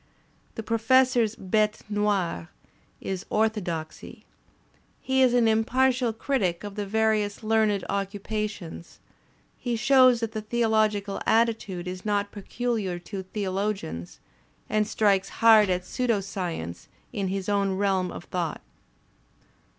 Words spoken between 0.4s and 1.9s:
The Professor's bite